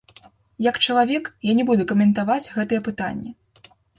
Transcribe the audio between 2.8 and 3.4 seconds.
пытанні.